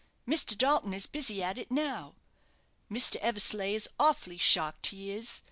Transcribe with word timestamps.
Mr. 0.27 0.57
Dalton 0.57 0.95
is 0.95 1.05
busy 1.05 1.43
at 1.43 1.59
it 1.59 1.69
now. 1.69 2.15
Mr. 2.91 3.17
Eversleigh 3.17 3.75
is 3.75 3.87
awfully 3.99 4.39
shocked, 4.39 4.87
he 4.87 5.11
is. 5.11 5.39